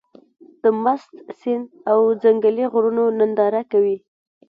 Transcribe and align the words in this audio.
د 0.61 0.63
مست 0.83 1.11
سيند 1.39 1.65
او 1.91 1.99
ځنګلي 2.23 2.65
غرونو 2.73 3.03
ننداره 3.19 3.61
کوې. 3.71 3.97